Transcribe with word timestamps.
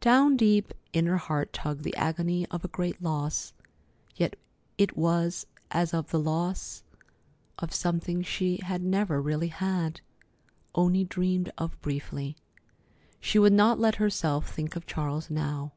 Down 0.00 0.38
deep 0.38 0.72
in 0.94 1.04
her 1.04 1.18
heart 1.18 1.52
tugged 1.52 1.82
the 1.84 1.94
agony 1.94 2.46
of 2.46 2.64
a 2.64 2.68
great 2.68 3.02
loss, 3.02 3.52
yet 4.16 4.34
it 4.78 4.96
was 4.96 5.46
as 5.70 5.92
of 5.92 6.08
the 6.10 6.18
loss 6.18 6.82
of 7.58 7.74
something 7.74 8.22
she 8.22 8.60
had 8.64 8.82
never 8.82 9.20
really 9.20 9.48
had—only 9.48 11.04
dreamed 11.04 11.52
of 11.58 11.78
briefly. 11.82 12.34
She 13.20 13.38
would 13.38 13.52
not 13.52 13.78
let 13.78 13.96
herself 13.96 14.48
think 14.48 14.74
of 14.74 14.86
Charles 14.86 15.28
now. 15.28 15.74